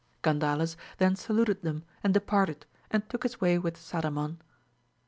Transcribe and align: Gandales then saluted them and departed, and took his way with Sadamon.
Gandales 0.23 0.77
then 0.97 1.15
saluted 1.15 1.61
them 1.61 1.83
and 2.03 2.11
departed, 2.11 2.65
and 2.89 3.07
took 3.07 3.21
his 3.21 3.39
way 3.39 3.59
with 3.59 3.77
Sadamon. 3.77 4.37